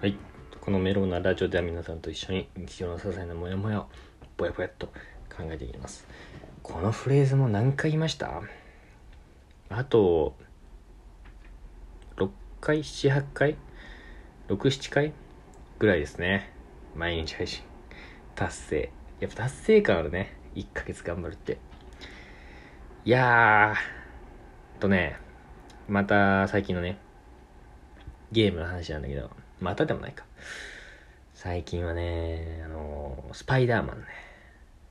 [0.00, 0.16] はい。
[0.60, 3.88] このメロなラジオでは皆さんと一緒に日常の些細なモヤモヤを
[4.36, 6.06] ぼやぼやっと考えていきます。
[6.62, 8.42] このフレーズも何回言いました？
[9.68, 10.36] あと
[12.16, 13.56] 6回78回
[14.48, 15.12] 67回
[15.78, 16.52] ぐらいですね。
[16.94, 17.62] 毎日配信。
[18.34, 18.90] 達成。
[19.20, 20.36] やっぱ達成感あるね。
[20.54, 21.58] 1ヶ月頑張るって。
[23.04, 24.01] いやー
[24.82, 25.16] とね
[25.88, 26.98] また最近のね
[28.32, 30.24] ゲームの話なんだけどまたでもないか。
[31.34, 34.06] 最近はねあのスパイダーマンね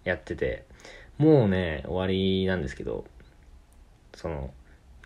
[0.05, 0.65] やってて
[1.17, 3.03] もうね終わりなんですけど
[4.13, 4.53] その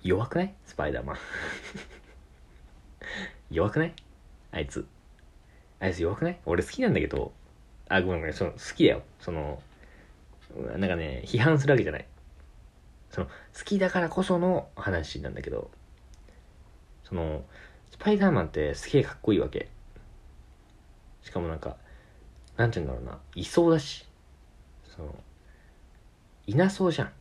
[0.03, 0.53] 弱くない？
[0.67, 1.17] スパイダーマン。
[3.49, 3.93] 弱くない？
[4.51, 4.85] あいつ。
[5.79, 6.37] あいつ弱くない？
[6.45, 7.33] 俺好きなんだけど。
[7.89, 9.01] あごめんごめんその好きだよ。
[9.19, 9.59] その
[10.77, 12.05] なんかね批判するわけじゃない。
[13.15, 13.31] その好
[13.63, 15.71] きだからこその話なんだけど
[17.05, 17.45] その
[17.91, 19.69] スパイダーマンってすげえかっこいいわけ。
[21.21, 21.77] しかもなんか
[22.57, 23.17] なんて言うんだろうな。
[23.35, 24.05] いそうだし。
[24.93, 25.15] その
[26.45, 27.13] いなそうじゃん。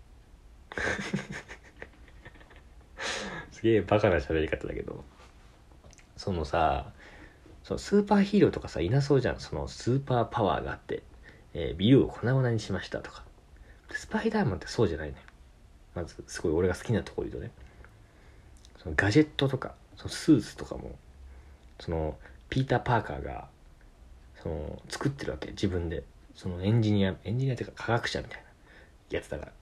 [3.53, 5.05] すげえバカな喋り方だけど。
[6.17, 6.93] そのさ
[7.63, 9.39] そのスーパーヒーローとかさいなそうじゃん。
[9.39, 11.05] そのスーパーパワーがあって、
[11.53, 13.23] えービルを粉々にしましたとか。
[13.91, 15.23] スパイダーマンってそうじゃないのね。
[15.95, 17.53] まずすごい俺が好きなところ言うとね
[18.83, 20.97] そのガジェットとかそのスーツとかも
[21.81, 22.17] その
[22.51, 23.49] ピーター・パーカーが
[24.43, 26.05] その作ってるわけ自分で。
[26.37, 29.53] そのエンジニアエンジニアっていうか科学者みたいなやつだから。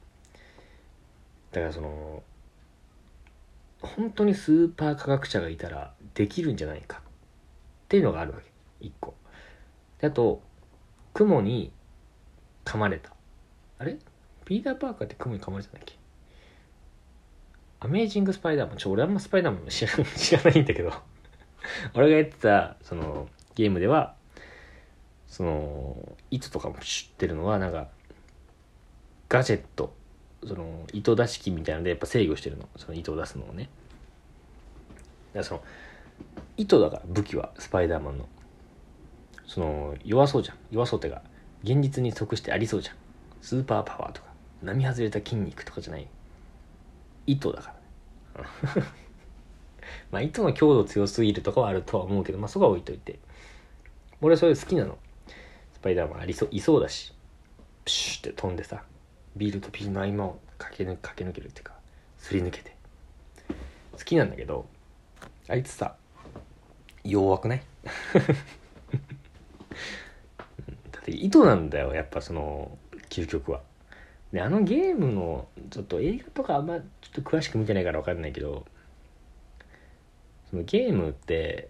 [1.50, 2.22] だからその
[3.82, 7.00] 本当にスーパー科学者がいたらできるんじゃないかっ
[7.88, 8.50] ていうのがあるわけ。
[8.80, 9.12] 一個。
[10.00, 10.40] であと
[11.12, 11.72] 雲に
[12.64, 13.12] 噛まれた。
[13.78, 13.98] あれ？
[14.46, 15.96] ピーター・パーカーって雲に噛まれたんだっけ？
[17.84, 20.92] アメージング・スパイダーマンちょ俺あんまスパイダーマン知ら 知らないんだけど。
[21.94, 24.14] 俺がやってたそのゲームでは
[25.26, 27.88] その糸とかも知ってるのはなんか
[29.28, 29.94] ガジェット。
[30.46, 32.68] その糸出し機みたいなのでやっぱ制御してるの。
[32.76, 33.64] その糸を出すのをね。
[33.64, 33.68] だ
[35.34, 35.62] からその
[36.56, 38.28] 糸だから武器はスパイダーマンの。
[39.46, 40.56] その弱そうじゃん。
[40.70, 41.22] 弱そうってか
[41.64, 42.96] 現実に即してありそうじゃん。
[43.40, 44.28] スーパーパワーとか。
[44.62, 46.06] 並外れた筋肉とかじゃない。
[47.26, 47.74] 糸だか
[48.36, 48.86] らね。
[50.10, 53.18] まあ糸の強度強すぎるとかはあるとは思うけどまあそこは置いといて。
[54.20, 54.98] 俺はそれ好きなの。
[55.72, 57.12] スパイダーマンありそういそうだし。
[57.84, 58.84] プシュって飛んでさ
[59.34, 61.74] ビールとピールの合間を駆け抜駆け抜けるっていうか
[62.18, 62.76] すり抜けて。
[63.92, 64.66] 好きなんだけど
[65.48, 65.96] あいつさ
[67.04, 67.62] 弱くない？
[70.92, 72.78] だって糸なんだよやっぱその
[73.10, 73.60] 究極は。
[74.32, 78.64] であのゲームのちょっと映画とかあんまちょっと詳しく見てないから分かんないけど
[80.50, 81.68] そのゲームって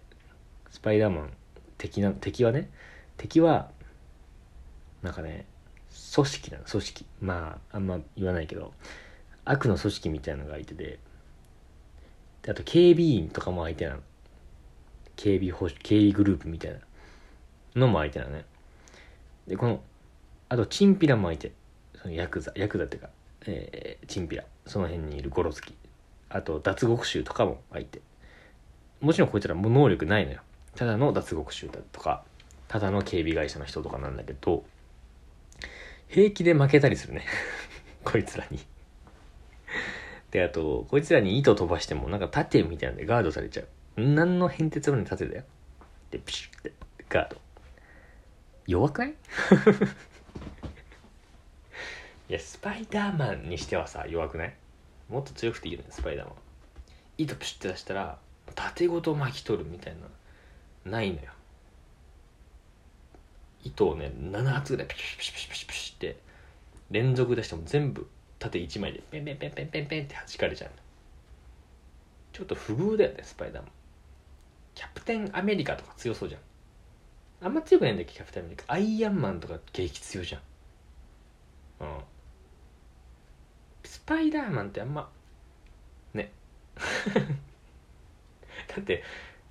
[0.69, 1.33] スパイダーマン
[1.77, 2.69] 敵な敵はね
[3.17, 3.69] 敵は
[5.01, 5.45] なんかね
[6.15, 7.05] 組織なの組織。
[7.21, 8.73] まああんま言わないけど
[9.45, 10.99] 悪の組織みたいなのが相手で
[12.43, 14.01] であと警備員とかも相手なの。
[15.15, 16.79] 警備保警備グループみたいな
[17.75, 18.45] のも相手なのね。
[19.47, 19.81] でこの
[20.49, 21.51] あとチンピラも相手。
[22.03, 23.09] そ のヤクザヤクザっていうか、
[23.47, 24.43] えー、チンピラ。
[24.65, 25.75] その辺にいるゴロツキ。
[26.29, 28.01] あと脱獄囚とかも相手
[29.01, 30.41] もちろんこいつらもう能力ないのよ。
[30.75, 32.23] ただの脱獄囚だとか。
[32.67, 34.65] ただの警備会社の人とかなんだけど。
[36.07, 37.25] 平気で負けたりするね。
[38.03, 38.59] こいつらに。
[40.31, 43.67] であとこいつらに糸飛ばしてもなんか盾みたいなんでガードされちゃう。
[44.01, 45.43] 何の変哲もない盾だよ。
[46.09, 46.73] でピシュって
[47.09, 47.37] ガード。
[48.65, 49.13] 弱くない？
[52.29, 54.55] いやスパイダーマンにしてはさ弱くない？
[55.09, 56.35] もっと強くていいよねスパイダーマン。
[57.17, 58.17] 糸プシュって出したら
[58.55, 59.95] 盾ごと巻き取るみたい
[60.85, 61.31] なないのよ。
[63.63, 66.17] 糸をね7発ぐらいピシュピシュピシュピシピシって
[66.91, 68.07] 連続出しても全部
[68.39, 70.71] 縦1枚でペンペンペンペンペンペンって弾かれちゃう
[72.33, 73.71] ちょっと不遇だよねスパイダーマン。
[74.75, 76.41] キャプテンアメリカとか強そうじゃん。
[77.45, 78.65] あんま強くないんだっけキャプテンアメリカ。
[78.67, 80.41] アイアンマンとか激強じゃん。
[81.81, 81.97] うん。
[84.05, 85.09] パイダーマンってあんま
[86.13, 86.31] ね。
[88.67, 89.03] だって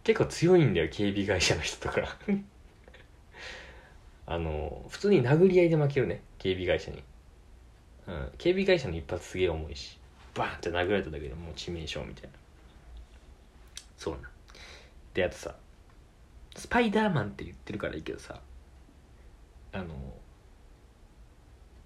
[0.04, 2.18] 結構強いんだよ警備会社の人とか。
[4.26, 7.02] あの普通に殴り合いで負けるね警備会社に、
[8.06, 9.98] うん、警備会社の一発すげえ重いし
[10.34, 12.38] バーンって殴られただけでもう致命傷みたいな。
[13.96, 14.30] そうな
[15.14, 15.54] であとさ
[16.56, 18.40] スパイダーマンって言ってるからいいけどさ
[19.72, 19.86] あの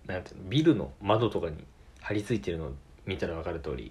[0.06, 1.64] なんていうのビルの窓とかに
[2.06, 2.70] 張り付いてるの
[3.04, 3.90] 見たら分かる通り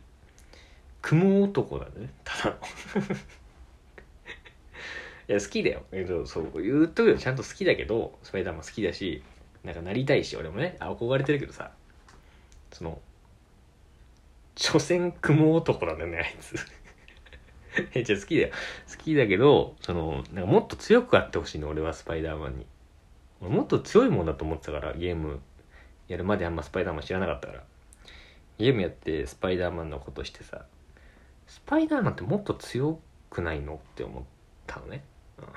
[1.02, 2.10] 雲男だね。
[2.24, 3.06] ただの。
[5.28, 5.84] いや好きだよ。
[5.92, 9.22] えっとそう言うとくよちゃんと好きだけどスパイダーマン好きだし
[9.64, 10.78] なんかなりたいし俺もね。
[10.80, 11.72] 憧れてるけどさ。
[12.72, 13.02] その
[14.56, 16.56] 所詮雲男なんだよねあいつ。
[17.94, 18.54] えじゃあ好きだよ。
[18.90, 22.66] 好きだけどそのなんかもっと強くあってほしいの俺はスパイダーマンに。
[23.42, 25.42] 俺もっと強いもんだと思ってたからゲーム
[26.08, 27.64] やるまであんまスパイダーマン知らなかったから。
[28.58, 30.66] ゲームやってスパイダーマンのことしてさ
[31.48, 33.00] スパイダーマンってもっと強
[33.30, 34.24] くないのって思っ
[34.66, 35.04] たのね、
[35.38, 35.46] うん。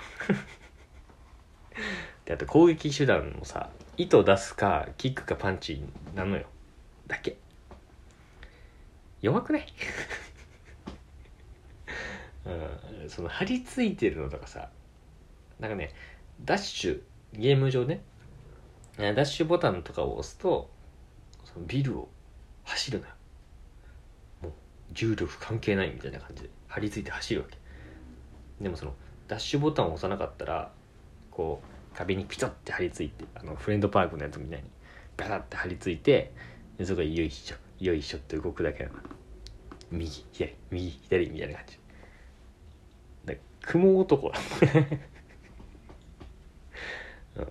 [2.25, 5.83] であと攻撃手段もさ糸出すかキックかパンチ
[6.15, 6.47] なのよ。
[7.07, 7.37] だけ。
[9.23, 9.67] 弱くない？
[12.47, 14.71] うん、その張り付いてるのとかさ
[15.59, 15.93] なんかね
[16.41, 17.03] ダッシュ
[17.33, 18.03] ゲーム上ね
[18.97, 20.71] ダッシュボタンとかを押すと
[21.45, 22.09] そのビルを
[22.89, 23.13] 走るのよ。
[24.43, 24.53] もう
[24.93, 27.59] 重力関係ないみたいな感じで張り付いて走るわけ。
[28.63, 28.95] でもその
[29.29, 30.73] ダッシュボタンを押さなかったら
[31.31, 34.71] こう壁にピタッて張り付いてあのフレンドパークのやつみたいに
[35.17, 36.33] バタッて張り付いて
[36.79, 38.97] でそこがよいしょよいしょって動くだけなの。
[39.91, 41.79] 右左右左みたいな感じ。
[43.27, 44.39] で雲男だ。
[47.37, 47.49] うん。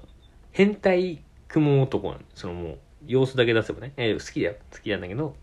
[0.52, 4.56] 変態雲男なのそのもう様子だけ出せばね、えー好きだよ。
[4.72, 5.36] 好きなんだけど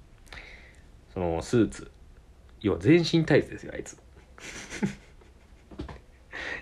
[1.13, 1.91] そのスーツ。
[2.61, 3.99] 要は全身タイツですよあいつ。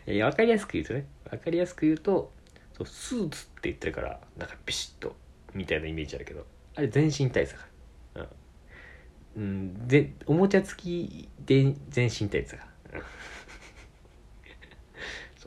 [0.07, 1.07] いや分かりやすく言うとね。
[1.31, 2.33] 分かりやすく言うと
[2.73, 5.15] そうスーツって言ってるからなんかビシッと
[5.55, 7.67] みたいなイメージあるけどあれ全身タイツだか
[8.15, 8.29] ら。
[9.37, 12.99] うん、うん、でおもちゃ付きで全身タイツだから。
[12.99, 13.05] うん。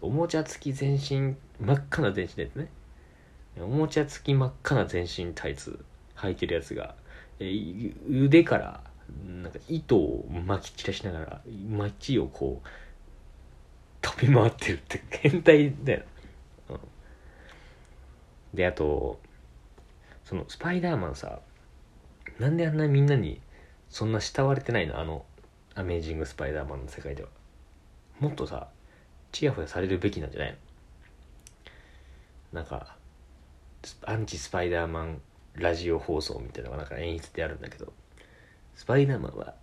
[0.07, 2.69] おもちゃ付き全身真っ赤な全身タイツね。
[3.59, 5.83] おもちゃ付き真っ赤な全身タイツ
[6.17, 6.95] 履いてるやつが、
[7.39, 8.81] えー腕から
[9.41, 12.67] なんか糸を巻き散らしながら街をこう
[14.01, 16.03] 飛び回ってるって変態だよ、
[16.69, 16.79] うん、
[18.53, 19.19] であと
[20.23, 21.39] そのスパイダーマンさ
[22.39, 23.39] なんであんなみんなに
[23.89, 24.99] そんな慕われてないの？
[24.99, 25.23] あの
[25.75, 27.29] アメージング・スパイダーマンの世界では。
[28.19, 28.67] もっとさ
[29.31, 30.57] チヤホヤされるべきなんじゃない
[32.53, 32.61] の？
[32.61, 32.94] なんか
[34.05, 35.21] アンチスパイダーマン
[35.53, 37.93] ラジオ放送みたいなのがなんか演出であるんだけど
[38.75, 39.53] スパイダーマンは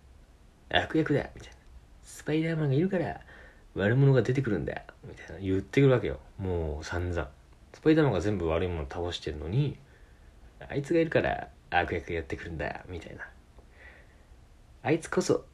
[0.69, 1.55] 悪役だみたいな。
[2.03, 3.19] スパイダーマンがいるから
[3.75, 6.19] 悪者が出てくるんだみたいな言ってくるわけよ。
[6.39, 7.29] もう散々。
[7.73, 9.77] スパイダーマンが全部悪いもの倒してるのに
[10.69, 13.27] あいつがいるから悪役がやってくるんだみたいな。
[14.83, 15.45] あいつこそ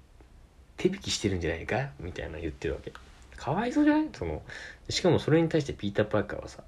[0.77, 2.94] 手引きしてるんじゃないかみたいな言ってるわけ。
[3.36, 4.10] かわいそうじゃない？
[4.13, 4.42] その
[4.89, 6.63] しかもそれに対してピーター・パーカーはさ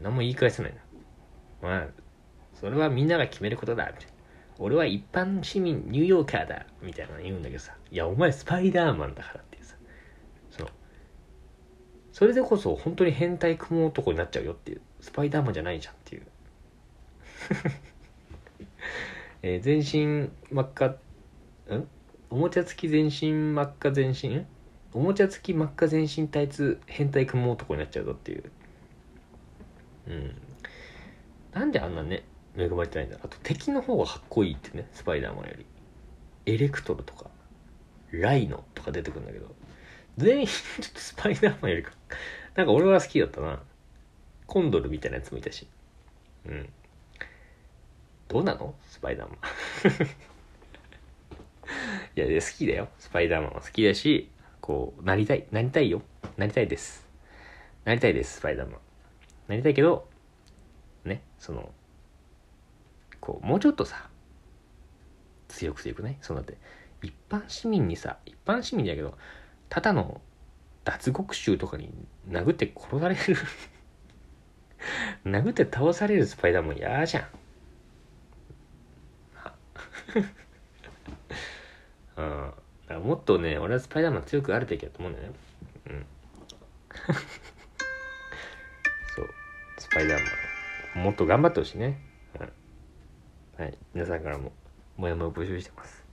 [0.00, 0.78] 何も言い返せないの
[1.62, 1.86] まあ
[2.54, 3.92] それはみんなが決めることだ。
[4.58, 7.74] 俺は一般市民ニューヨーカーだみたいなの言うんだけどさ。
[7.90, 9.76] いやお前スパイダーマンだからっていうさ。
[10.50, 10.68] その
[12.12, 14.80] それでこそ本当に変態雲男になっちゃうよっていう。
[15.00, 16.26] スパイダーマンじゃないじゃんっていう。
[19.42, 20.86] えー全身真っ赤。
[20.86, 20.96] ん？
[22.30, 24.46] おもちゃ付き全身真っ赤全身？
[24.94, 28.50] おもちゃ付き真っ赤全身タイツ変態雲男になっちゃうぞっていう。
[30.08, 30.45] うん。
[31.56, 32.22] なんであんなね
[32.54, 35.64] 恵まれてないんだあと敵の方がかっこいいってねスパイダーマンより。
[36.44, 37.30] エレクトロとか
[38.12, 39.54] ライノとか出てくるんだけど。
[40.18, 40.56] 全員ちょっ
[40.92, 41.92] とスパイダーマンよりか
[42.56, 43.62] なんか俺は好きだったな。
[44.46, 45.66] コンドルみたいなやつもいたし。
[46.46, 46.68] うん。
[48.28, 48.74] どうなの？
[48.90, 49.38] スパイダーマン。
[52.16, 52.88] いやいや好きだよ。
[52.98, 55.46] スパイダーマンは好きだしこうなりたい。
[55.52, 56.02] なりたいよ。
[56.36, 57.08] なりたいです。
[57.86, 58.80] なりたいですスパイダーマン。
[59.48, 60.06] なりたいけど
[61.06, 61.70] ねその
[63.20, 64.08] こうもうちょっとさ
[65.48, 66.56] 強くてよくないそうだって
[67.02, 69.16] 一般市民にさ一般市民だけど
[69.68, 70.20] ただの
[70.84, 71.90] 脱獄囚とかに
[72.28, 73.20] 殴って殺される
[75.24, 77.26] 殴って倒されるスパイダーマン嫌じゃん。
[82.22, 82.52] うん。
[82.88, 85.34] だもっとね俺はスパイダーマン強くあるべきだと思うんだよね。
[85.90, 86.06] うん。
[89.16, 89.28] そう。
[89.78, 90.35] スパイダーマン。
[91.06, 92.00] もっと頑張ってほしいね、
[92.40, 93.62] うん。
[93.62, 94.50] はい、皆さんからも
[94.96, 96.05] もやもや募集してます。